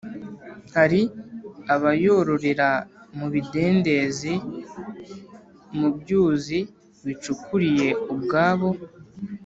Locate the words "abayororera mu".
1.73-3.27